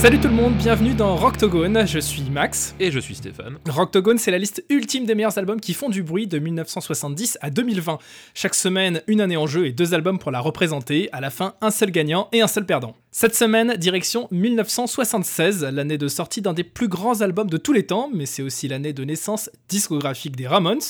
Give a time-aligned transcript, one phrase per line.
[0.00, 2.74] Salut tout le monde, bienvenue dans Rocktogone, je suis Max.
[2.80, 3.58] Et je suis Stéphane.
[3.68, 7.50] Rocktogone, c'est la liste ultime des meilleurs albums qui font du bruit de 1970 à
[7.50, 7.98] 2020.
[8.32, 11.10] Chaque semaine, une année en jeu et deux albums pour la représenter.
[11.12, 12.96] À la fin, un seul gagnant et un seul perdant.
[13.10, 17.84] Cette semaine, direction 1976, l'année de sortie d'un des plus grands albums de tous les
[17.84, 20.80] temps, mais c'est aussi l'année de naissance discographique des Ramones.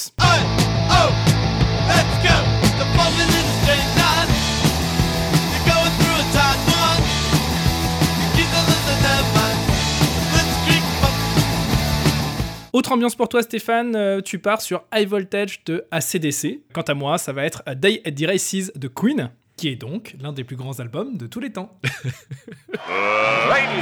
[12.73, 16.60] Autre ambiance pour toi, Stéphane, euh, tu pars sur High Voltage de ACDC.
[16.73, 19.74] Quant à moi, ça va être A Day at the Races de Queen, qui est
[19.74, 21.77] donc l'un des plus grands albums de tous les temps.
[21.83, 21.91] Ladies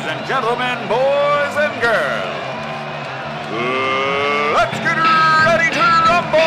[0.09, 2.33] and gentlemen, boys and girls,
[4.56, 4.97] let's get
[5.44, 6.39] ready to rumble!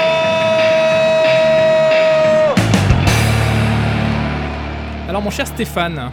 [5.08, 6.10] Alors, mon cher Stéphane,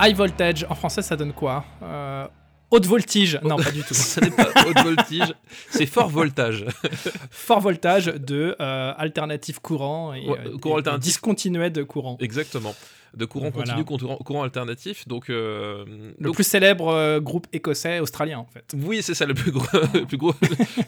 [0.00, 1.62] High Voltage, en français, ça donne quoi?
[1.82, 2.26] Euh,
[2.70, 3.94] Haute voltige Non, pas du tout.
[3.94, 5.34] Ce n'est pas haute voltige,
[5.70, 6.66] c'est fort voltage.
[7.30, 11.04] Fort voltage de euh, alternatif courant et, Ouais, euh, courant et- alternatif.
[11.12, 12.16] discontinué de courant.
[12.20, 12.74] Exactement.
[13.14, 13.72] De courant Voilà.
[13.72, 15.08] continu, courant, courant alternatif.
[15.08, 15.84] Donc, euh,
[16.18, 18.64] Le donc- plus célèbre euh, groupe écossais australien en fait.
[18.76, 20.34] oui, c'est ça le plus gros, le plus gros,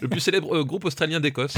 [0.01, 1.55] le plus célèbre euh, groupe australien d'Écosse.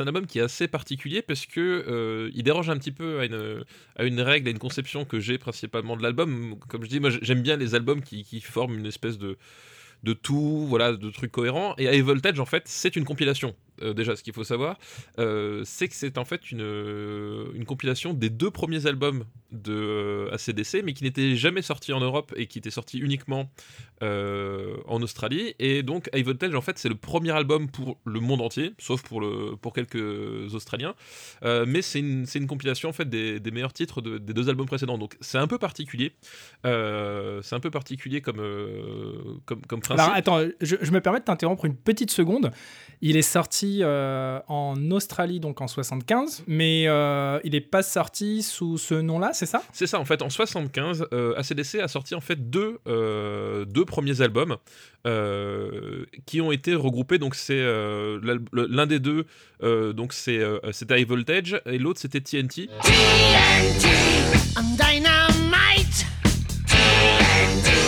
[0.00, 3.20] C'est un album qui est assez particulier parce que euh, il dérange un petit peu
[3.20, 3.64] à une,
[3.96, 6.56] à une règle, à une conception que j'ai principalement de l'album.
[6.68, 9.36] Comme je dis, moi j'aime bien les albums qui, forment une espèce de,
[10.02, 11.74] de tout, voilà, de trucs cohérents.
[11.76, 13.54] Et High Voltage, en fait, c'est une compilation.
[13.82, 14.78] Euh, déjà, ce qu'il faut savoir,
[15.18, 20.28] euh, c'est que c'est en fait une, euh, une compilation des deux premiers albums de
[20.32, 23.50] ACDC, mais qui n'étaient jamais sortis en Europe et qui étaient sortis uniquement
[24.02, 25.54] en Australie.
[25.58, 29.02] Et donc, High Voltage, en fait, c'est le premier album pour le monde entier, sauf
[29.02, 30.94] pour, quelques Australiens.
[31.42, 34.96] Mais c'est une, compilation en fait des, meilleurs titres de- des deux albums précédents.
[34.96, 36.12] Donc, c'est un peu particulier.
[36.64, 38.40] C'est un peu particulier comme,
[39.68, 39.90] principe.
[39.90, 42.52] Alors attends, je me permets de t'interrompre une petite seconde.
[43.02, 48.42] Il est sorti euh, en Australie donc en 75, mais euh, il n'est pas sorti
[48.42, 49.62] sous ce nom-là, c'est ça?
[49.72, 53.84] C'est ça, en fait, en 75, euh, ACDC a sorti en fait deux, euh, deux
[53.84, 54.56] premiers albums
[55.06, 57.18] euh, qui ont été regroupés.
[57.18, 58.18] Donc c'est euh,
[58.52, 59.24] l'un des deux,
[59.62, 62.66] euh, donc c'est euh, c'était High Voltage et l'autre c'était TNT.
[62.82, 63.86] TNT,
[64.56, 66.06] I'm dynamite.
[66.66, 67.79] TNT,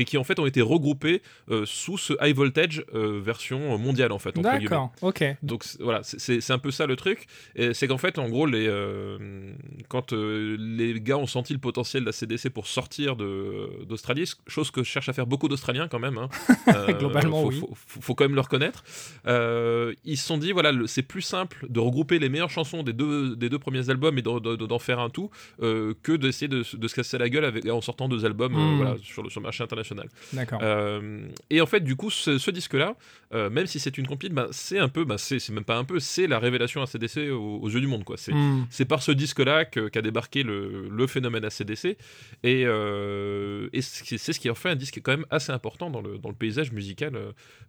[0.00, 4.12] et qui en fait ont été regroupés euh, sous ce High Voltage euh, version mondiale
[4.12, 4.34] en fait.
[4.60, 5.24] D'accord, ok.
[5.42, 7.26] Donc voilà, c'est- un peu ça le truc.
[7.72, 9.52] C'est qu'en fait, en gros, les, euh,
[9.88, 14.82] quand les gars ont senti le potentiel de la CDC pour sortir d'Australie, chose que
[14.82, 16.28] cherchent à faire beaucoup d'Australiens quand même, hein,
[16.98, 17.60] Globalement, faut, oui.
[17.60, 18.82] faut, faut- faut quand même le reconnaître,
[20.04, 23.36] ils se sont dit, voilà, c'est plus simple de regrouper les meilleures chansons des deux,
[23.36, 25.30] des deux premiers albums et d'en de, de- d'en faire un tout
[25.62, 28.54] euh, que d'essayer de, se- de se casser la gueule avec, en sortant deux albums
[28.56, 28.76] euh, Mm.
[28.76, 29.89] voilà, sur, le, sur le marché international.
[30.32, 30.60] D'accord.
[30.62, 32.96] Euh, et en fait, du coup, ce, ce disque-là,
[33.34, 35.84] euh, même si c'est une compile, bah, c'est un peu, bah, c'est même pas un
[35.84, 38.16] peu, c'est la révélation ACDC aux, aux yeux du monde, quoi.
[38.16, 38.66] C'est Hmm.
[38.70, 41.96] c'est par ce disque-là que- qu'a débarqué le, le phénomène ACDC,
[42.42, 46.00] et, euh, et c'est ce qui en fait un disque quand même assez important dans
[46.02, 47.12] le, dans le paysage musical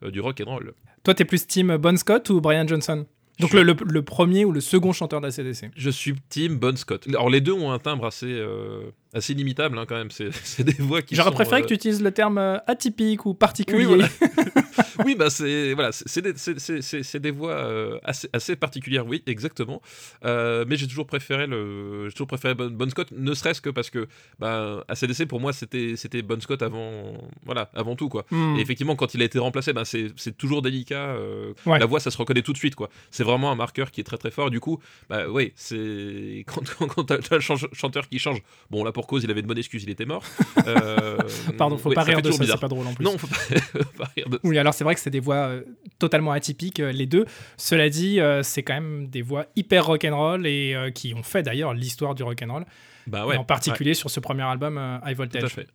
[0.04, 0.74] euh, du rock and roll.
[1.04, 3.06] Toi, t'es plus team Bon Scott ou Brian Johnson?
[3.40, 7.08] Donc le, le- le premier ou le second chanteur d'ACDC Je suis team Bon Scott.
[7.08, 10.12] Alors les deux ont un timbre assez, euh, assez limitable hein, quand même.
[10.12, 13.26] C'est c'est des voix qui J'aurais préféré euh, que tu utilises le terme euh, atypique
[13.26, 13.86] ou particulier.
[13.86, 14.08] Oui, voilà.
[15.06, 18.56] oui, bah c'est voilà, c'est- des, c'est- c'est- c'est- c'est des voix euh, assez, assez
[18.56, 19.82] particulières, oui, exactement.
[20.26, 23.70] Euh, mais j'ai toujours préféré le, j'ai toujours préféré Bon, Bon Scott, ne serait-ce que
[23.70, 24.08] parce que
[24.40, 27.14] bah, ACDC pour moi c'était c'était Bon Scott avant,
[27.46, 28.26] voilà, avant tout quoi.
[28.32, 28.56] Hmm.
[28.58, 31.10] Et effectivement, quand il a été remplacé, ben, c'est c'est toujours délicat.
[31.16, 31.80] euh, Ouais.
[31.80, 32.90] La voix, ça se reconnaît tout de suite, quoi.
[33.12, 34.50] C'est vraiment un marqueur qui est très très fort.
[34.52, 34.80] Du coup,
[35.10, 38.42] bah oui, c'est quand, quand, quand t'as le chan- chanteur qui change.
[38.70, 40.24] Bon, là pour cause, il avait de bonnes excuses, il était mort.
[40.68, 41.18] Euh,
[41.58, 43.04] Pardon, faut ouais, pas rire de ça, c'est pas drôle en plus.
[43.04, 43.36] Non, faut pas,
[43.84, 45.64] faut pas rire de Oui, alors c'est vrai que c'est des voix euh,
[45.98, 47.26] totalement atypiques, euh, les deux.
[47.58, 52.14] Cela dit, c'est quand même des voix hyper rock'n'roll et qui ont fait d'ailleurs l'histoire
[52.16, 52.66] du rock'n'roll,
[53.08, 53.38] Bah et ouais.
[53.38, 55.50] en particulier sur ce premier album High ouais, tout à Voltage.
[55.54, 55.68] fait.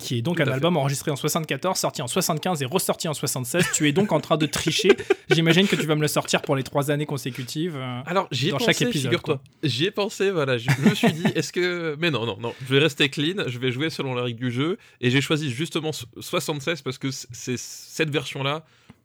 [0.00, 0.50] Qui est donc un fait.
[0.52, 3.64] album enregistré en 74, sorti en 75 et ressorti en 76.
[3.72, 4.90] tu es donc en train de tricher.
[5.30, 7.76] J'imagine que tu vas me le sortir pour les trois années consécutives.
[7.76, 8.00] euh.
[8.06, 9.40] Alors, j'y ai Dans pensé, figure-toi.
[9.62, 10.58] J'y ai pensé, voilà.
[10.58, 11.96] Je, je me suis dit, est-ce que.
[12.00, 12.52] Mais non, non, non.
[12.66, 14.78] Je vais rester clean, je vais jouer selon la règle du jeu.
[15.00, 18.64] Et j'ai choisi justement so- 76 parce que c'est cette version-là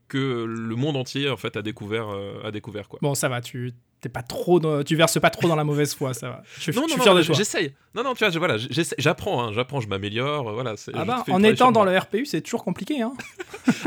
[0.09, 2.99] que le monde entier, en fait, a découvert, euh, a découvert quoi.
[3.01, 5.93] Bon, ça va, tu t'es pas trop, dans- tu verses pas trop dans la mauvaise
[5.93, 6.43] foi, ça va.
[6.59, 7.73] Je, Non, je non, non, j'essaye.
[7.93, 8.55] Non, non, tu vois, je- voilà,
[8.97, 10.75] j'apprends, hein, j'apprends, je m'améliore, euh, voilà.
[10.93, 11.91] Ah bah, en étant dans moi.
[11.91, 13.11] le RPU, c'est toujours compliqué, hein.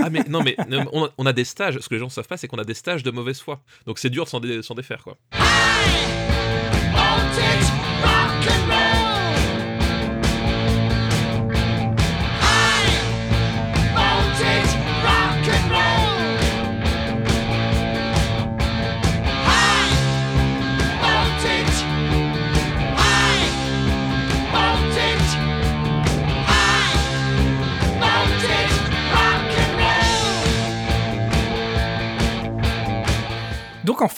[0.02, 1.78] Ah, mais non, mais non, on, a, on a des stages.
[1.78, 3.60] Ce que les gens savent pas, c'est qu'on a des stages de mauvaise foi.
[3.86, 5.16] Donc c'est dur de s'en dé- défaire, quoi.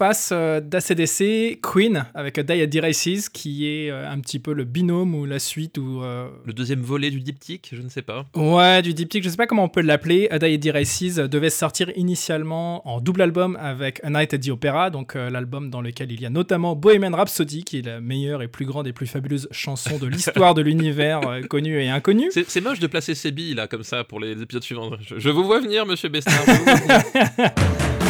[0.07, 4.39] Face euh, d'ACDC, Queen avec A Die at the Races, qui est euh, un petit
[4.39, 7.89] peu le binôme ou la suite ou euh, Le deuxième volet du diptyque, je ne
[7.89, 8.27] sais pas.
[8.37, 10.29] Ouais, du diptyque, je sais pas comment on peut l'appeler.
[10.31, 14.39] A Die at the Races devait sortir initialement en double album avec A Night at
[14.39, 17.87] the Opera, donc euh, l'album dans lequel il y a notamment Bohemian Rhapsody, qui est
[17.87, 21.81] la meilleure et plus grande et plus fabuleuse chanson de l'histoire de l'univers euh, connue
[21.81, 22.31] et inconnue.
[22.31, 24.91] C'est moche de placer ces billes là comme ça pour les épisodes suivants.
[25.01, 26.45] Je, je vous vois venir, monsieur Bestard.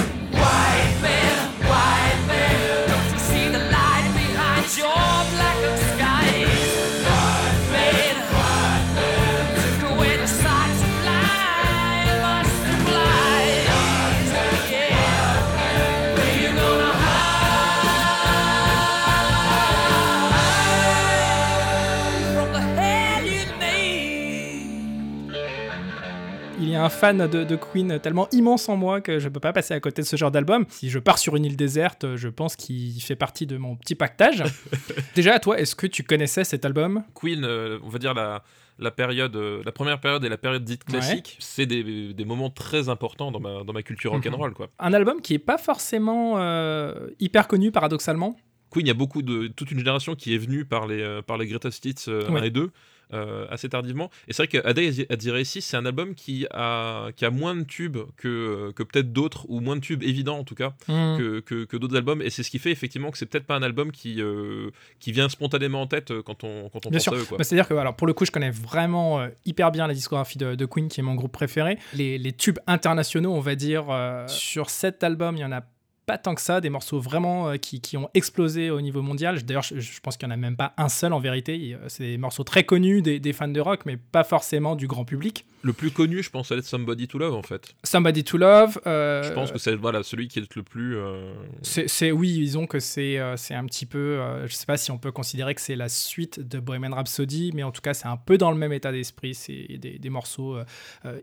[27.04, 30.00] fan de, de Queen tellement immense en moi que je peux pas passer à côté
[30.00, 30.64] de ce genre d'album.
[30.70, 33.94] Si je pars sur une île déserte, je pense qu'il fait partie de mon petit
[33.94, 34.42] pactage.
[35.14, 37.04] Déjà, toi, est-ce que tu connaissais cet album?
[37.14, 38.42] Queen, euh, on va dire la,
[38.78, 40.92] la période, euh, la première période et la période dite Ouais.
[40.98, 44.22] classique, c'est des, des moments très importants dans ma, dans ma culture Mhm.
[44.22, 44.68] rock'n'roll quoi.
[44.78, 48.34] Un album qui est pas forcément euh, hyper connu, paradoxalement?
[48.70, 51.36] Queen, il y a beaucoup de toute une génération qui est venue par les par
[51.36, 52.40] les Greatest Hits euh, Ouais.
[52.40, 52.70] 1 et 2
[53.12, 54.10] euh, assez tardivement.
[54.28, 57.24] Et c'est vrai que A Day at the Races, c'est un album qui a qui
[57.24, 60.54] a moins de tubes que que peut-être d'autres ou moins de tubes évidents en tout
[60.54, 61.16] cas Hmm.
[61.18, 62.20] que, que, que d'autres albums.
[62.22, 64.70] Et c'est ce qui fait effectivement que c'est peut-être pas un album qui euh,
[65.00, 67.12] qui vient spontanément en tête euh, quand on quand on Bien pense sûr.
[67.12, 67.38] à eux quoi.
[67.38, 70.38] Bah, C'est-à-dire que, alors, pour le coup, je connais vraiment euh, hyper bien la discographie
[70.38, 71.78] de, de Queen, qui est mon groupe préféré.
[71.94, 73.84] Les, les tubes internationaux, on va dire,
[74.28, 75.62] sur cet album, il y en a
[76.06, 79.42] pas tant que ça, des morceaux vraiment euh, qui, qui ont explosé au niveau mondial.
[79.42, 81.76] D'ailleurs, je, je pense qu'il n'y en a même pas un seul en vérité.
[81.88, 85.04] C'est des morceaux très connus des, des fans de rock, mais pas forcément du grand
[85.04, 85.44] public.
[85.62, 87.74] Le plus connu, je pense, ça va être Somebody to Love en fait.
[87.84, 88.78] Somebody to Love.
[88.86, 90.96] euh, Je pense que c'est voilà celui qui est le plus.
[90.96, 94.90] euh, C'est, oui, disons que c'est, euh, c'est un petit peu, je sais pas si
[94.90, 98.06] on peut considérer que c'est la suite de Bohemian Rhapsody, mais en tout cas c'est
[98.08, 99.34] un peu dans le même état d'esprit.
[99.34, 100.58] C'est des, des morceaux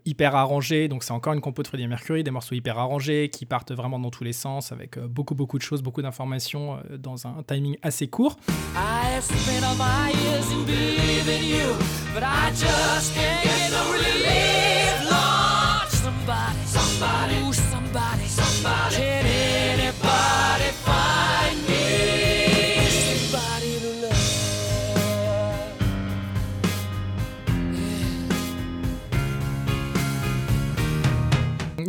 [0.05, 3.45] hyper arrangés, donc c'est encore une compo de Freddie Mercury, des morceaux hyper arrangés qui
[3.45, 6.97] partent vraiment dans tous les sens avec euh, beaucoup beaucoup de choses, beaucoup d'informations euh,
[6.97, 8.37] dans un timing assez court.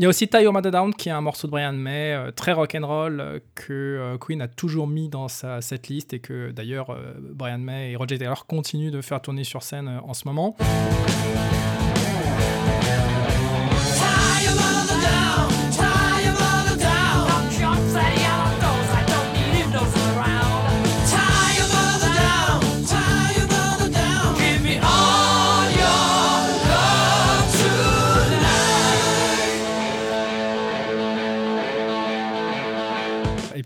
[0.03, 2.53] Y a aussi Tie Your Down qui est un morceau de Brian May euh, très
[2.53, 6.97] rock'n'roll euh, que euh, Queen a toujours mis dans sa cette liste et que d'ailleurs
[7.21, 10.57] Brian May et Roger Taylor continuent de faire tourner sur scène en ce moment.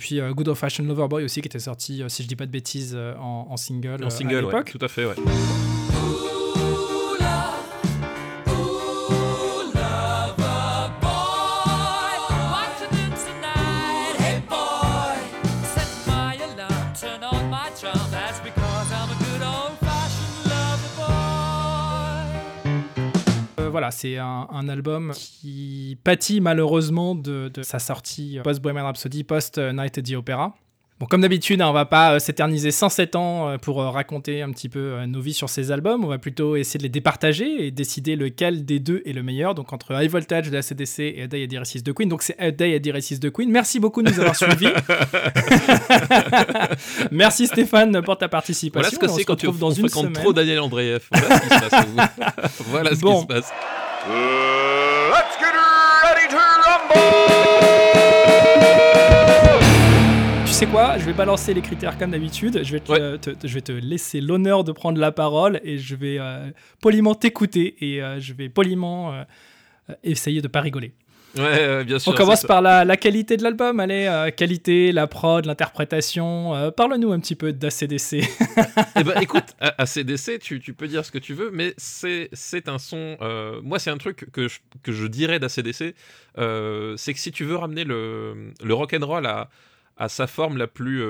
[0.07, 2.47] Puis euh, Good Old Fashioned Loverboy aussi qui était sorti, euh, si je dis pas
[2.47, 5.17] de bêtises, euh, en, en single, en à single, ouais, tout à fait, ouais.
[23.87, 29.99] Voilà, c'est un, un album qui pâtit malheureusement de, de sa sortie post-Bohemian Rhapsody, post-Night
[29.99, 30.55] at the Opera.
[30.99, 34.41] Bon, comme d'habitude, hein, on va pas euh, s'éterniser 107 ans euh, pour euh, raconter
[34.41, 36.03] un petit peu euh, nos vies sur ces albums.
[36.03, 39.55] On va plutôt essayer de les départager et décider lequel des deux est le meilleur.
[39.55, 42.09] Donc entre High Voltage de la CDC et A Day at the Races de Queen.
[42.09, 43.51] Donc c'est A Day at the Races de Queen.
[43.51, 44.69] Merci beaucoup de nous avoir suivis.
[47.11, 48.81] Merci Stéphane pour ta participation.
[48.81, 50.15] Voilà ce que On c'est quand tu dans une fréquentes semaine.
[50.23, 51.07] trop Daniel Andreev.
[51.13, 52.63] Voilà ce qui se passe.
[52.71, 53.17] voilà ce Bon.
[53.17, 53.53] qui se passe.
[54.09, 55.53] Uh, let's get
[56.05, 57.03] ready to rumble!
[60.47, 60.97] Tu sais quoi?
[60.99, 62.61] Je vais balancer les critères comme d'habitude.
[62.63, 63.19] Je vais te, Ouais.
[63.19, 67.15] te- je vais te laisser l'honneur de prendre la parole et je vais euh, poliment
[67.15, 69.23] t'écouter et euh, je vais poliment euh,
[69.91, 70.93] euh, essayer de pas rigoler.
[71.39, 72.13] Ouais, bien sûr.
[72.13, 73.79] On commence par la, la qualité de l'album.
[73.81, 76.55] Allez, euh, qualité, la prod, l'interprétation.
[76.55, 78.23] Euh, Parle-nous un petit peu d'ACDC.
[78.99, 81.75] Eh ben, écoute, à, à CDC, tu, tu peux dire ce que tu veux, mais
[81.79, 83.17] c'est un son.
[83.21, 85.95] euh, moi, c'est un truc que je, que je dirais d'ACDC.
[86.37, 89.49] C'est que si tu veux ramener le, le rock'n'roll à,
[89.97, 91.03] à sa forme la plus.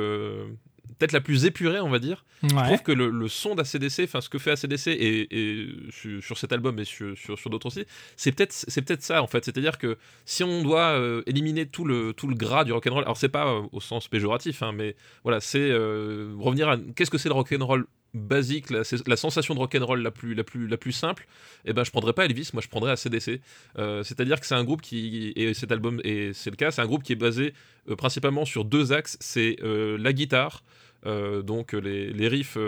[0.99, 2.25] Peut-être la plus épurée, on va dire.
[2.43, 6.23] Je trouve que le, le son d'ACDC, enfin ce que fait ACDC et, et sur,
[6.23, 7.85] sur cet album et sur, sur, sur d'autres aussi,
[8.17, 9.45] c'est peut-être c'est peut-être ça en fait.
[9.45, 13.17] C'est-à-dire que si on doit euh, éliminer tout le tout le gras du rock'n'roll, alors
[13.17, 17.19] c'est pas euh, au sens péjoratif, hein, mais voilà, c'est euh, revenir à qu'est-ce que
[17.19, 17.87] c'est le rock'n'roll
[18.17, 18.85] basique, la,
[19.17, 21.27] sensation de rock'n'roll la plus la plus la plus simple.
[21.65, 23.41] Et ben je prendrais pas Elvis, moi je prendrais ACDC.
[23.79, 26.83] Euh, C'est-à-dire que c'est un groupe qui et cet album et c'est le cas, c'est
[26.83, 27.53] un groupe qui est basé
[27.91, 30.63] euh, principalement sur deux axes, c'est euh, la guitare.
[31.05, 32.59] Euh, donc les, les riffs,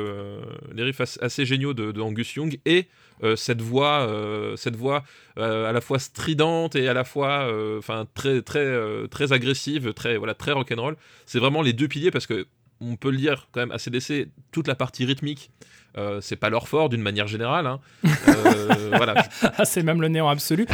[0.72, 2.86] les riffs as- assez géniaux de, de Angus Young et
[3.34, 4.08] cette voix,
[4.56, 5.02] cette voix
[5.36, 10.34] à la fois stridente et à la fois, enfin très très très agressive, très voilà
[10.34, 10.96] très rock'n'roll.
[11.26, 12.46] C'est vraiment les deux piliers parce que
[12.80, 15.50] on peut le dire quand même ACDC, toute la partie rythmique,
[15.96, 17.66] euh, c'est pas leur fort d'une manière générale.
[17.66, 17.80] hein.
[18.28, 19.14] Euh, voilà,
[19.56, 20.66] Ah, c'est même le néant absolu.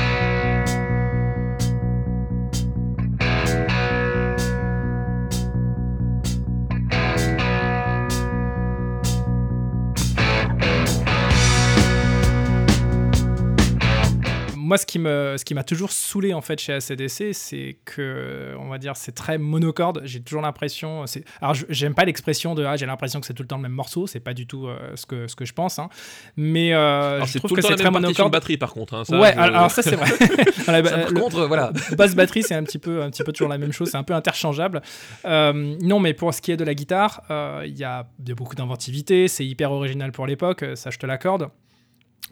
[14.75, 18.57] Moi, ce qui me, ce qui m'a toujours saoulé en fait chez ACDC, c'est que,
[18.59, 20.01] on va dire, c'est très monocorde.
[20.03, 23.45] J'ai toujours l'impression, c'est, alors j'aime pas l'expression de, ah, j'ai l'impression que c'est tout
[23.45, 24.09] le temps le même morceau.
[24.09, 25.89] C'est pas du tout euh, ce que, ce que je pense, hein.
[26.37, 28.33] Mais euh, Alors, je c'est trouve tout que le temps c'est très monocorde.
[28.33, 28.95] batterie par contre.
[28.95, 30.09] hein, ça, ouais, je- alors ça c'est vrai.
[30.65, 31.71] Ça, par le- contre, voilà.
[31.97, 34.03] basse batterie, c'est un petit peu, un petit peu toujours la même chose, c'est un
[34.03, 34.83] peu interchangeable.
[35.25, 35.53] Euh,
[35.83, 38.35] non, mais pour ce qui est de la guitare, euh, il y, a, y a
[38.35, 41.49] beaucoup d'inventivité, c'est hyper original pour l'époque, ça je te l'accorde.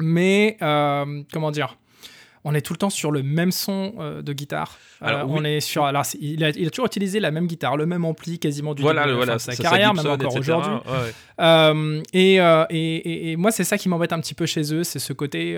[0.01, 1.77] Mais euh, comment dire
[2.45, 4.77] on est tout le temps sur le même son euh, de guitare.
[5.03, 5.37] Euh, Alors, oui.
[5.39, 5.85] On est sur.
[5.85, 8.83] Alors, il a, il a toujours utilisé la même guitare, le même ampli quasiment du
[8.83, 10.73] Voilà, début voilà, de sa carrière, même encore aujourd'hui.
[10.73, 11.15] Ouais.
[11.41, 14.99] Euh, et, et, et- moi, c'est ça qui m'embête un petit peu chez eux, c'est
[14.99, 15.57] ce côté.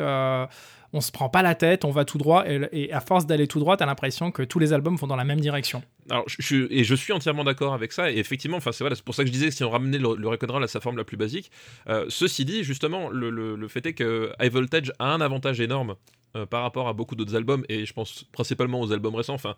[0.93, 3.49] on se prend pas la tête, on va tout droit, et, et à force d'aller
[3.49, 5.83] tout droit, t'as l'impression que tous les albums vont dans la même direction.
[6.11, 8.11] Alors, je, je- et je suis entièrement d'accord avec ça.
[8.12, 10.14] Et effectivement, enfin, c'est voilà, c'est pour ça que je disais si on ramenait le,
[10.16, 11.50] le à sa forme la plus basique.
[11.88, 15.61] Euh, ceci dit, justement, le, le- le fait est que High Voltage a un avantage
[15.61, 15.94] énorme.
[16.37, 19.54] euh, par rapport à beaucoup d'autres albums et je pense principalement aux albums récents enfin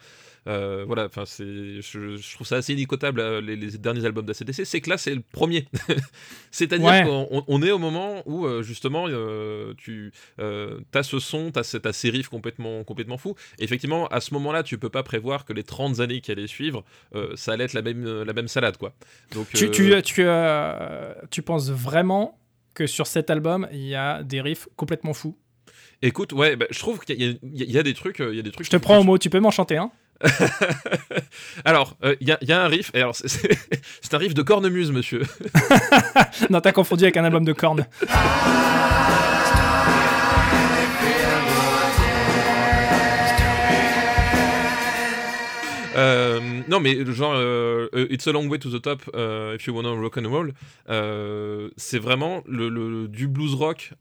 [0.46, 4.26] euh, voilà enfin c'est je, je trouve ça assez inicotable euh, les, les derniers albums
[4.26, 5.68] d'ACDC c'est que là c'est le premier
[6.50, 7.02] c'est-à-dire Ouais.
[7.04, 9.08] qu'on on- on est au moment où justement
[9.78, 10.12] tu
[10.94, 14.34] as ce son t'as ce- t'as ces riffs complètement complètement fous et effectivement à ce
[14.34, 17.64] moment-là tu peux pas prévoir que les 30 années qui allaient suivre euh, ça allait
[17.64, 18.92] être la même la même salade quoi.
[19.32, 22.38] Donc Tu, euh, tu, tu, euh, tu penses vraiment
[22.74, 25.36] que sur cet album, il y a des riffs complètement fous?
[26.02, 28.40] Écoute ouais bah, je trouve qu'il y, a- y y des trucs euh, il y
[28.40, 29.90] a des trucs Je te prends au mot, tu peux m'en chanter un
[31.66, 34.32] alors euh, il y, a, il y a un riff et alors c'est un riff
[34.34, 35.22] de cornemuse monsieur.
[36.50, 37.86] Non, t'as confondu avec un album de cornes.
[45.96, 49.02] Euh, non, mais genre, euh, euh, It's a long way to the top,
[49.54, 50.52] if you wanna rock and roll,
[51.76, 53.92] c'est vraiment du blues rock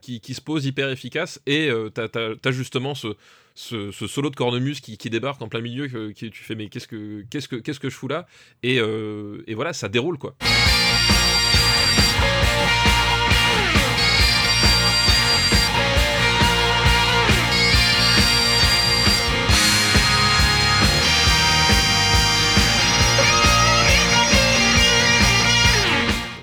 [0.00, 5.48] qui, se pose hyper efficace et t'as, justement ce, solo de cornemuse qui, débarque en
[5.48, 8.26] plein milieu, que, tu fais mais qu'est-ce que, je fous là?
[8.62, 8.80] Et
[9.54, 10.36] voilà, ça déroule quoi.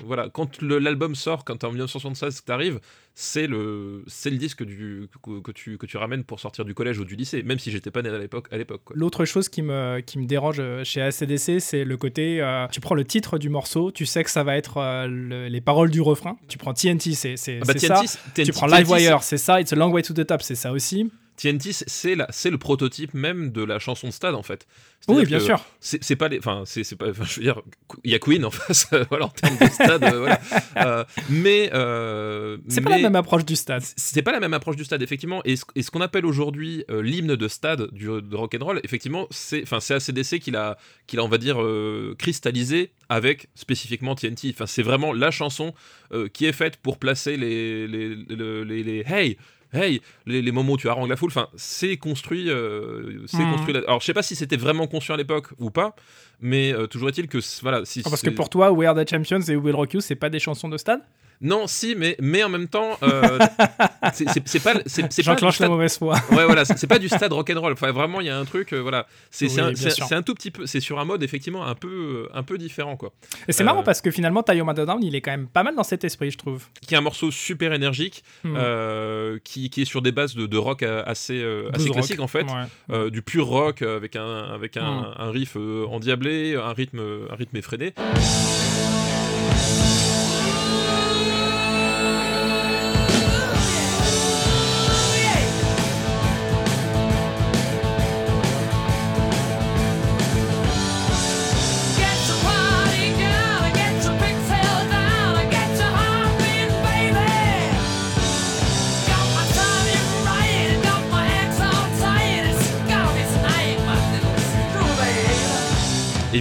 [0.04, 2.80] Voilà, quand l'album sort, quand t'es en 1976 que t'arrives,
[3.16, 6.74] c'est le, c'est le disque du, que, que tu, que tu ramènes pour sortir du
[6.74, 8.48] collège ou du lycée, même si j'étais pas né à l'époque.
[8.50, 8.96] À l'époque quoi.
[8.98, 12.40] L'autre chose qui me, qui me dérange euh, chez ACDC, c'est le côté.
[12.42, 15.48] euh, tu prends le titre du morceau, tu sais que ça va être euh, le-
[15.48, 16.36] les paroles du refrain.
[16.48, 18.02] Tu prends TNT, c'est c'est- Ah bah, ça.
[18.34, 19.60] TNT, Tu prends Livewire, c'est ça.
[19.60, 21.10] It's a long way to the top, c'est ça aussi.
[21.36, 24.66] TNT, c'est- c'est la- c'est le prototype même de la chanson de stade en fait.
[25.06, 25.62] Oui, bien sûr.
[25.80, 27.60] C'est pas les, enfin, c'est c'est pas, je veux dire,
[28.04, 30.40] il y a Queen en face, voilà, en termes de stade, euh, voilà.
[30.78, 33.82] Euh, mais euh, C'est pas la même approche du stade.
[33.96, 37.36] c'est pas la même approche du stade effectivement et ce, qu'on appelle aujourd'hui euh, l'hymne
[37.36, 41.16] de stade du de rock and roll effectivement c'est enfin c'est ACDC qui l'a qui
[41.16, 45.74] l'a on va dire euh, cristallisé avec spécifiquement TNT enfin c'est vraiment la chanson
[46.12, 49.36] euh, qui est faite pour placer les les, les, les- les- hey
[49.74, 53.50] Hey, les, les moments où tu harangues la foule, enfin, c'est construit, euh, c'est Mhm.
[53.50, 53.76] construit.
[53.76, 55.94] Alors, je sais pas si c'était vraiment conscient à l'époque ou pas,
[56.40, 59.08] mais euh, toujours est-il que voilà, si Ah, parce que pour toi, We Are the
[59.08, 61.00] Champions et We Will Rock You, c'est pas des chansons de stade
[61.44, 63.38] non, si, mais mais en même temps, euh,
[64.12, 64.74] c'est- pas
[65.18, 66.16] J'enclenche la mauvaise foi.
[66.32, 67.72] Ouais, voilà, c'est pas du stade rock'n'roll.
[67.74, 69.06] Enfin, vraiment, il y a un truc, euh, voilà.
[69.30, 72.36] C'est Oui, un, un tout petit peu, c'est sur un mode effectivement un peu, euh,
[72.36, 73.12] un peu différent, quoi.
[73.46, 75.76] Et c'est Euh, marrant parce que finalement, Tayo Down, il est quand même pas mal
[75.76, 76.64] dans cet esprit, je trouve.
[76.86, 78.54] Qui est un morceau super énergique, Hmm.
[78.56, 81.92] euh, qui, qui est sur des bases de, de rock euh, assez, assez Blues rock.
[81.94, 82.46] classique en fait.
[82.88, 83.10] Ouais.
[83.10, 85.14] Du pur rock avec un, avec un, Hmm.
[85.18, 87.92] un riff endiablé, un rythme, un rythme effréné.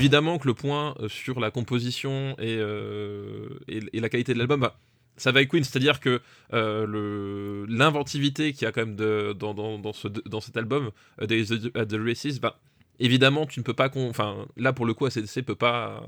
[0.04, 4.40] Évidemment que le point euh, sur la composition et, euh, et, et la qualité de
[4.40, 4.76] l'album, bah,
[5.18, 6.22] ça va avec Queen, c'est-à-dire que
[6.54, 10.90] euh, l'inventivité qu'il y a quand même de- dans, dans, dans, ce, dans cet album,
[11.22, 12.60] Days at the Races, bah,
[13.00, 16.04] évidemment tu ne peux pas, enfin là pour le coup ACDC peut pas,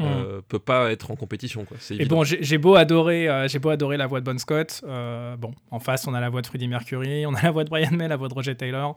[0.00, 1.76] euh, peut pas être en compétition, quoi.
[2.00, 4.80] Et bon, j'ai j'ai beau adorer, euh, j'ai beau adorer la voix de Bon Scott.
[4.84, 7.62] euh, bon, en face, on a la voix de Freddie Mercury, on a la voix
[7.64, 8.96] de Brian May, la voix de Roger Taylor.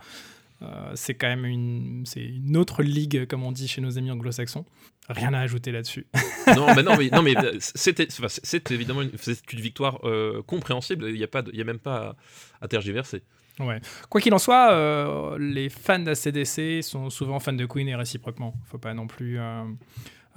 [0.61, 4.09] Euh, c'est quand même une, c'est une autre ligue, comme on dit chez nos amis
[4.11, 4.65] anglo-saxons.
[5.09, 6.07] Rien à ajouter là-dessus.
[6.55, 9.11] non, mais non, mais, non, mais euh, c'était, c'est évidemment une,
[9.53, 11.05] une victoire euh, compréhensible.
[11.09, 12.15] Il n'y a pas, de- il y a même pas
[12.61, 13.21] à, à tergiverser.
[13.59, 13.79] Ouais.
[14.09, 18.53] Quoi qu'il en soit, euh, les fans d'ACDC sont souvent fans de Queen et réciproquement.
[18.65, 19.37] Faut pas non plus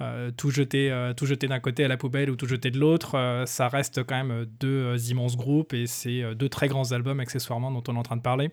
[0.01, 2.77] euh, tout jeter, euh, tout jeter d'un côté à la poubelle ou tout jeter de
[2.79, 3.15] l'autre.
[3.15, 7.71] Euh, ça reste quand même deux immenses groupes et c'est deux très grands albums accessoirement
[7.71, 8.51] dont on est en train de parler.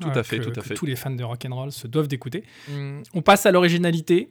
[0.00, 0.74] Tout Euh, à fait, que- tout à fait.
[0.74, 2.44] Tous les fans de rock and roll se doivent d'écouter.
[3.14, 4.30] On passe à l'originalité.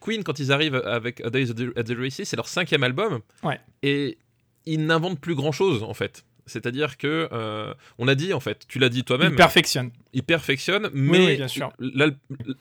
[0.00, 2.82] Queen, quand ils arrivent avec A Days at the- at the Races, c'est leur cinquième
[2.82, 3.20] album.
[3.42, 3.58] Ouais.
[3.82, 4.18] Et
[4.66, 6.24] ils n'inventent plus grand chose, en fait.
[6.46, 9.90] C'est-à-dire que, euh, on a dit, en fait, tu l'as dit toi-même, Ils perfectionnent.
[10.14, 11.70] ils perfectionnent, Oui, mais oui, bien sûr.
[11.78, 12.16] l'al-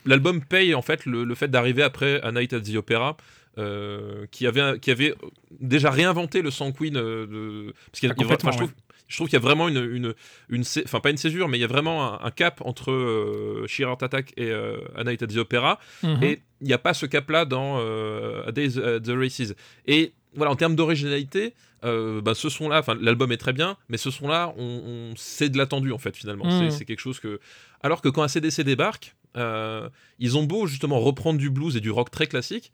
[0.06, 3.16] l'album paye, en fait, le, le fait d'arriver après A Night at the Opera.
[3.60, 5.16] euh, qui, avait, qui avait
[5.60, 7.74] déjà réinventé le sang Queen euh, de...
[7.92, 8.72] parce qu'il y a- Ah, a- enfin, complètement, je trouve,
[9.08, 10.14] je trouve qu'il y a vraiment une, une,
[10.50, 13.66] une enfin pas une césure mais il y a vraiment un, un cap entre euh,
[13.68, 16.24] Sheer Heart Attack et euh, A Night at the Opera Mhm.
[16.24, 19.54] et il n'y a pas ce cap-là dans euh, A Days at the Races.
[19.86, 21.54] Et voilà, en termes d'originalité,
[21.86, 25.50] euh, bah, ce son-là, enfin l'album est très bien, mais ce son-là, on, on- c'est
[25.50, 26.46] de l'attendu en fait finalement.
[26.46, 26.72] Mhm.
[26.72, 27.40] C'est- quelque chose que.
[27.82, 29.88] Alors que quand ACDC débarque, euh,
[30.20, 32.72] ils ont beau justement reprendre du blues et du rock très classique,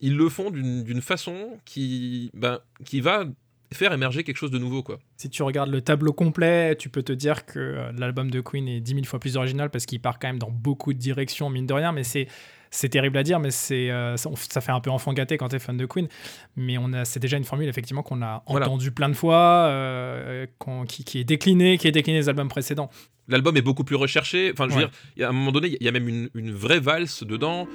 [0.00, 3.24] ils le font d'une d'une façon qui, ben, qui va
[3.72, 4.98] faire émerger quelque chose de nouveau quoi.
[5.16, 8.66] Si tu regardes le tableau complet, tu peux te dire que euh, l'album de Queen
[8.68, 11.50] est 10 000 fois plus original parce qu'il part quand même dans beaucoup de directions,
[11.50, 12.26] mine de rien, mais c'est.
[12.72, 15.58] C'est terrible à dire, mais c'est euh, ça, fait un peu enfant gâté quand t'es
[15.58, 16.06] fan de Queen.
[16.54, 18.66] Mais on a, c'est déjà une formule effectivement qu'on a Voilà.
[18.68, 20.46] entendue plein de fois, euh,
[20.86, 22.88] qui, qui est déclinée, qui est déclinée des albums précédents.
[23.26, 24.50] L'album est beaucoup plus recherché.
[24.52, 24.90] Enfin, je veux Ouais.
[25.16, 27.66] dire, à un moment donné, il y a même une, une vraie valse dedans.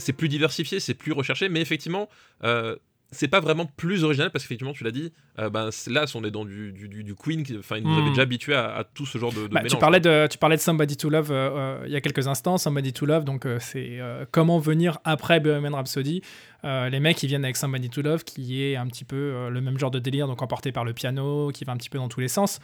[0.00, 2.08] C'est plus diversifié, c'est plus recherché, mais effectivement,
[2.42, 2.76] euh,
[3.12, 6.30] c'est pas vraiment plus original parce qu'effectivement, tu l'as dit, euh, ben, là, on est
[6.30, 7.98] dans du, du, du- du Queen, qui- enfin, ils nous Hmm.
[7.98, 10.38] avaient déjà habitués à, à tout ce genre de, de Bah, tu, parlais de, tu
[10.38, 12.56] parlais de Somebody to Love euh, euh, il y a quelques instants.
[12.58, 13.98] Somebody to Love, donc c'est
[14.30, 16.22] comment venir après Bohemian Rhapsody.
[16.64, 19.48] Euh, les mecs, ils viennent avec Somebody to Love, qui est un petit peu euh,
[19.50, 21.98] le même genre de délire, donc emporté par le piano, qui va un petit peu
[21.98, 22.58] dans tous les sens.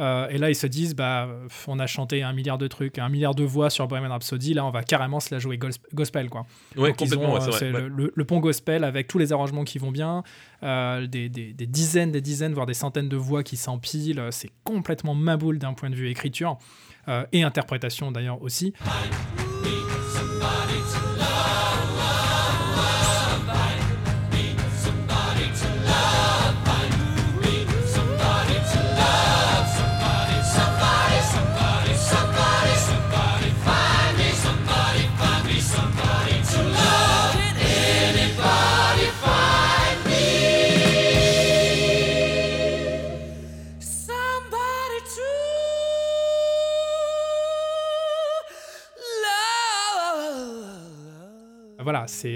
[0.00, 1.28] Euh, et là, ils se disent, bah,
[1.68, 4.64] on a chanté un milliard de trucs, un milliard de voix sur Bohemian Rhapsody, là,
[4.64, 6.46] on va carrément se la jouer gos- gospel, quoi.
[6.76, 9.78] Ouais, Donc, complètement, ouais, c'est le, le- le pont gospel avec tous les arrangements qui
[9.78, 10.22] vont bien,
[10.62, 14.22] des, des- des dizaines, des dizaines, voire des centaines de voix qui s'empilent.
[14.30, 16.58] C'est complètement maboule d'un point de vue écriture
[17.08, 18.72] euh, et interprétation d'ailleurs aussi.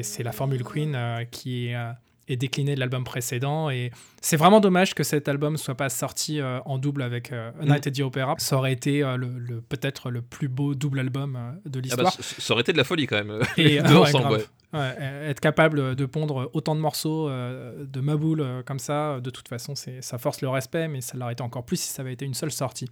[0.02, 1.90] C'est la formule Queen euh, qui euh,
[2.28, 6.40] est déclinée de l'album précédent et c'est vraiment dommage que cet album soit pas sorti
[6.40, 8.34] euh, en double avec Night at the Opera.
[8.38, 12.12] Ça aurait été le, le- peut-être le plus beau double album de Ah bah, l'histoire.
[12.12, 13.40] ça aurait été de la folie quand même.
[13.56, 14.32] Et, ah ensemble, grave.
[14.38, 14.44] ouais.
[14.72, 14.96] Ouais,
[15.28, 19.46] être capable de pondre autant de morceaux euh, de Maboule euh, comme ça, de toute
[19.48, 22.12] façon, c'est, ça force le respect, mais ça l'aurait été encore plus si ça avait
[22.12, 22.88] été une seule sortie.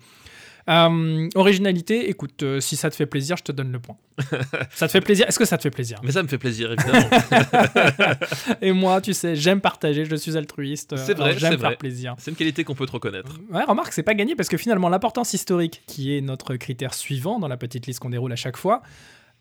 [0.68, 3.96] Euh, originalité, écoute, euh, si ça te fait plaisir, je te donne le point.
[4.70, 5.27] ça te fait plaisir?
[5.29, 6.00] Est-ce que ça te fait plaisir?
[6.03, 7.07] Mais ça me fait plaisir, évidemment.
[8.62, 10.94] Et moi, tu sais, j'aime partager, je suis altruiste.
[10.94, 11.77] euh, C'est vrai, j'aime faire vrai.
[11.77, 12.14] plaisir.
[12.18, 13.38] c'est une qualité qu'on peut te reconnaître.
[13.50, 17.38] Ouais, remarque, c'est pas gagné parce que finalement, l'importance historique, qui est notre critère suivant
[17.38, 18.83] dans la petite liste qu'on déroule à chaque fois,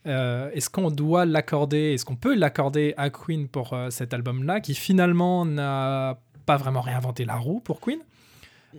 [0.05, 4.75] euh, est-ce qu'on doit l'accorder, est-ce qu'on peut l'accorder à Queen pour cet album-là, qui
[4.75, 7.99] finalement n'a pas vraiment réinventé la roue pour Queen?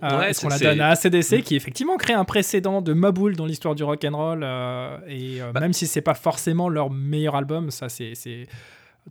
[0.03, 3.45] Euh, Ouais, qu'on la donne à ACDC, qui effectivement crée un précédent de Maboule dans
[3.45, 5.59] l'histoire du rock and roll, euh, et euh, Bah.
[5.61, 8.13] même si c'est pas forcément leur meilleur album, ça c'est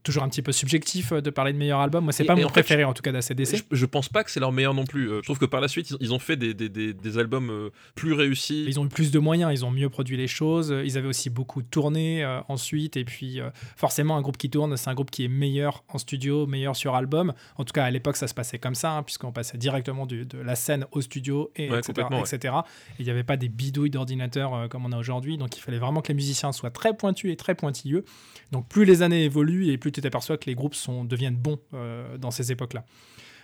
[0.03, 2.05] toujours un petit peu subjectif euh, de parler de meilleur album.
[2.05, 3.57] Moi, c'est pas mon en fait, préféré en tout cas d'ACDC.
[3.57, 5.09] Je, je pense pas que c'est leur meilleur non plus.
[5.11, 7.19] Euh, je trouve que par la suite, ils, ils ont fait des, des- des- des
[7.19, 8.65] albums euh, plus réussis.
[8.67, 11.31] Ils ont eu plus de moyens, ils ont mieux produit les choses, ils avaient aussi
[11.31, 15.11] beaucoup tourné euh, ensuite, et puis euh, forcément un groupe qui tourne, c'est un groupe
[15.11, 17.33] qui est meilleur en studio, meilleur sur album.
[17.57, 20.27] En tout cas à l'époque ça se passait comme ça, hein, puisqu'on passait directement du-
[20.27, 22.09] de la scène au studio, et Ouais, etc.
[22.11, 22.19] ouais.
[22.29, 25.61] Et il n'y avait pas des bidouilles d'ordinateur euh, comme on a aujourd'hui, donc il
[25.61, 28.05] fallait vraiment que les musiciens soient très pointus et très pointilleux.
[28.53, 31.59] Donc plus les années évoluent et plus tu t'aperçois que les groupes sont, deviennent bons
[31.75, 32.85] euh, dans ces époques-là.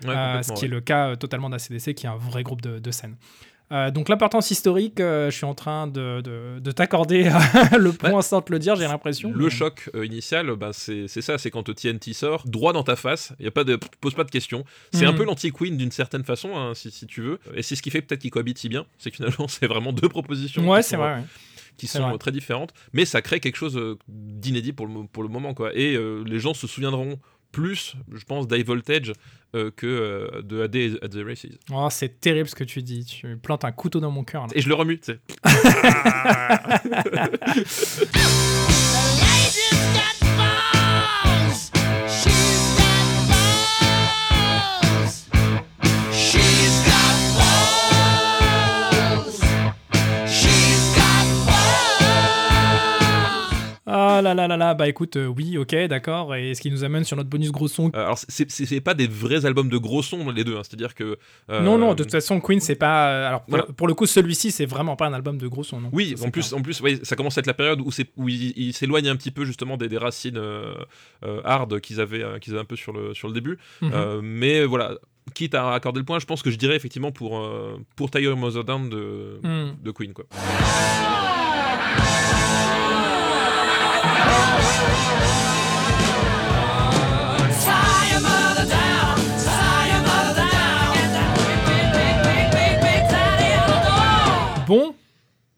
[0.04, 0.64] Ouais, Euh, ce qui ouais.
[0.66, 3.16] est le cas euh, totalement d'ACDC, qui est un vrai groupe de, de scène.
[3.72, 7.30] Euh, donc l'importance historique, euh, je suis en train de, de- de t'accorder
[7.78, 9.30] le point sans te le dire, j'ai l'impression.
[9.30, 12.96] Le mais- choc euh, initial, bah, c'est ça, c'est quand TNT sort, droit dans ta
[12.96, 14.64] face, il y a pas de, pose pas de questions.
[14.92, 15.18] C'est un Mhm.
[15.18, 17.38] peu l'anti-Queen d'une certaine façon, hein, si, si tu veux.
[17.54, 19.92] Et c'est ce qui fait peut-être qu'ils cohabitent si bien, c'est que finalement c'est vraiment
[19.92, 21.16] deux propositions Ouais, c'est vrai.
[21.18, 21.22] ouais.
[21.80, 22.14] Qui sont vrai.
[22.14, 25.54] euh, très différentes, mais ça crée quelque chose euh, d'inédit pour le, pour le moment.
[25.54, 25.70] Quoi.
[25.74, 27.18] Et euh, les gens se souviendront
[27.52, 29.12] plus, je pense, d'High Voltage
[29.56, 31.58] euh, que euh, de AD at the Races.
[31.72, 33.04] Oh, c'est terrible ce que tu dis.
[33.04, 34.42] Tu plantes un couteau dans mon cœur.
[34.42, 34.48] là.
[34.54, 35.18] Et je le remue, tu sais.
[54.20, 56.34] Ah là là là là, bah écoute, euh, oui, ok, d'accord.
[56.34, 57.86] Et ce qui nous amène sur notre bonus gros son.
[57.96, 60.62] Euh, alors, c'est- pas des vrais albums de gros sons, les deux, hein.
[60.62, 61.16] c'est-à-dire que.
[61.48, 63.28] euh, Non, non, de toute façon, Queen, c'est pas.
[63.28, 63.64] Alors, pour, Voilà.
[63.74, 66.26] pour le coup, celui-ci, c'est vraiment pas un album de gros son, non Oui, Ça,
[66.26, 69.08] en plus, en plus ça commence à être la période où, où il, il s'éloigne
[69.08, 70.38] un petit peu justement des, des racines
[71.44, 73.56] hard qu'ils avaient, qu'ils avaient un peu sur le, sur le début.
[73.80, 74.20] Mhm.
[74.22, 74.96] Mais voilà,
[75.34, 77.42] quitte à accorder le point, je pense que je dirais effectivement pour,
[77.96, 79.76] pour Tiger Mother Down de, Hmm.
[79.82, 80.12] de Queen.
[80.12, 80.26] Quoi.
[94.66, 94.94] Bon,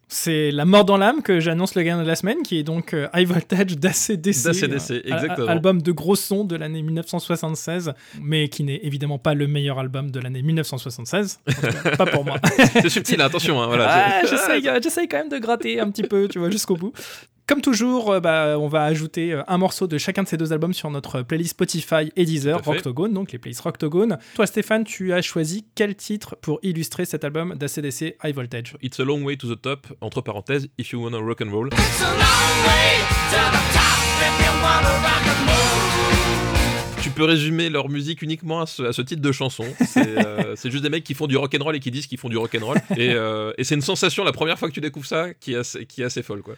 [0.07, 2.95] c'est la mort dans l'âme que j'annonce le gagnant de la semaine, qui est donc
[2.95, 4.17] euh, High Voltage d'ACDC.
[4.17, 5.47] d'ACDC, euh, exactement.
[5.47, 10.09] Album de gros son de l'année 1976, mais qui n'est évidemment pas le meilleur album
[10.09, 11.39] de l'année 1976.
[11.47, 12.37] En tout cas, pas pour moi.
[12.73, 13.61] C'est subtil, attention.
[13.61, 16.75] hein, voilà, Ah, euh, j'essaye quand même de gratter un petit peu, tu vois, jusqu'au
[16.75, 16.91] bout.
[17.45, 20.53] Comme toujours, euh, bah, on va ajouter euh, un morceau de chacun de ces deux
[20.53, 22.63] albums sur notre playlist Spotify et Deezer.
[22.63, 24.17] Rocktogone, donc les playlists Rocktogone.
[24.35, 28.97] Toi, Stéphane, tu as choisi quel titre pour illustrer cet album d'ACDC High Voltage It's
[29.01, 31.67] a long way to the top, entre parenthèses, if you wanna rock and roll.
[31.67, 33.01] It's a long way
[33.31, 37.01] to the top if you wanna rock and roll.
[37.03, 39.65] Tu peux résumer leur musique uniquement à ce, à ce titre de chanson.
[39.85, 42.07] C'est euh, c'est juste des mecs qui font du rock and roll et qui disent
[42.07, 42.77] qu'ils font du rock and roll.
[42.95, 45.57] Et, euh, et c'est une sensation la première fois que tu découvres ça qui est
[45.57, 46.41] assez, qui est assez folle.
[46.41, 46.55] Quoi.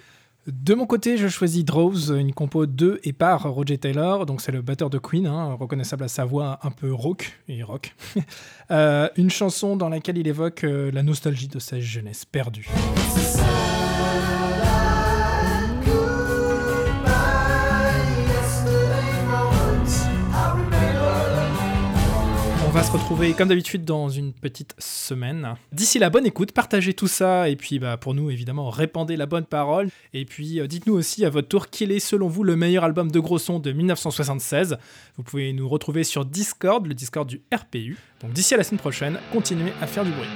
[0.47, 4.51] De mon côté, je choisis Drows, une compo de et par Roger Taylor, donc c'est
[4.51, 7.95] le batteur de Queen, hein, reconnaissable à sa voix un peu rock et rock.
[8.71, 12.67] Euh, une chanson dans laquelle il évoque euh, la nostalgie de sa jeunesse perdue.
[22.75, 25.55] Va se retrouver comme d'habitude dans une petite semaine.
[25.71, 29.25] D'ici la bonne écoute, partagez tout ça et puis bah, pour nous évidemment répandez la
[29.25, 32.57] bonne parole et puis euh, dites-nous aussi à votre tour quel est selon vous le
[32.57, 34.75] meilleur album de gros son de 1976.
[35.15, 37.97] Vous pouvez nous retrouver sur Discord, le Discord du RPU.
[38.21, 40.27] Donc d'ici à la semaine prochaine, continuez à faire du bruit.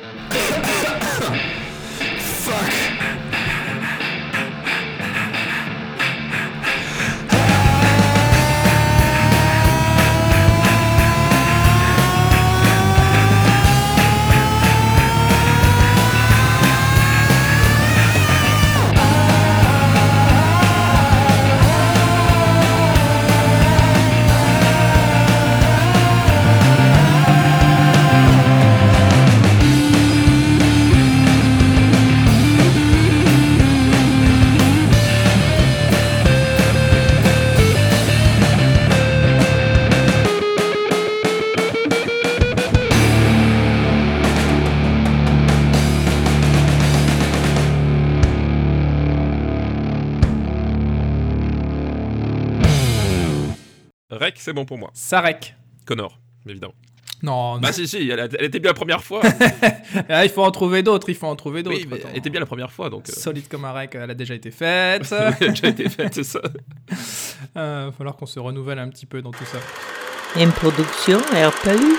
[54.49, 54.89] C'est bon pour moi.
[54.95, 55.55] Sarek.
[55.85, 56.73] Connor, évidemment.
[57.21, 57.59] Non, non.
[57.59, 59.21] Bah si, si, elle, a- elle était bien la première fois.
[60.09, 61.77] Ah, il faut en trouver d'autres, il faut en trouver d'autres.
[61.77, 62.09] oui, mais Attends.
[62.11, 63.09] elle était bien la première fois, donc...
[63.09, 65.11] euh, Solide comme un rec, elle a déjà été faite.
[65.11, 66.41] elle a déjà été faite, c'est ça.
[67.57, 69.57] Euh, va falloir qu'on se renouvelle un petit peu dans tout ça.
[70.39, 71.97] Une production RPU.